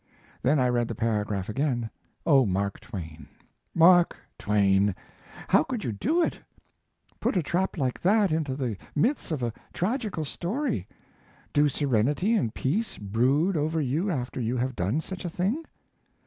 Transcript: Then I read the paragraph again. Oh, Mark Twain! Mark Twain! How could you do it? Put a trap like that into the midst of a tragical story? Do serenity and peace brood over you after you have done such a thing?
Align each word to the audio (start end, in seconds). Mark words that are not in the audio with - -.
Then 0.41 0.57
I 0.59 0.67
read 0.67 0.87
the 0.87 0.95
paragraph 0.95 1.47
again. 1.47 1.91
Oh, 2.25 2.43
Mark 2.43 2.79
Twain! 2.79 3.27
Mark 3.75 4.15
Twain! 4.39 4.95
How 5.49 5.61
could 5.61 5.83
you 5.83 5.91
do 5.91 6.23
it? 6.23 6.39
Put 7.19 7.37
a 7.37 7.43
trap 7.43 7.77
like 7.77 8.01
that 8.01 8.31
into 8.31 8.55
the 8.55 8.77
midst 8.95 9.31
of 9.31 9.43
a 9.43 9.53
tragical 9.73 10.25
story? 10.25 10.87
Do 11.53 11.69
serenity 11.69 12.33
and 12.33 12.51
peace 12.51 12.97
brood 12.97 13.55
over 13.55 13.79
you 13.79 14.09
after 14.09 14.41
you 14.41 14.57
have 14.57 14.75
done 14.75 15.01
such 15.01 15.23
a 15.23 15.29
thing? 15.29 15.65